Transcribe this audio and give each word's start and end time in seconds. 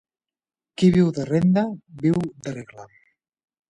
Qui 0.81 0.89
viu 0.95 1.13
de 1.19 1.27
renda, 1.31 1.67
viu 2.03 2.21
de 2.47 2.59
regla. 2.61 2.93